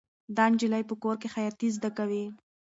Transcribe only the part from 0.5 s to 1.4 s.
نجلۍ په کور کې